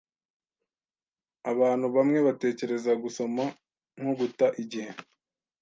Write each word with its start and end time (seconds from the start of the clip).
Abantu 1.51 1.85
bamwe 1.95 2.19
batekereza 2.27 2.91
gusoma 3.03 3.43
nko 3.99 4.11
guta 4.19 4.47
igihe. 4.63 4.91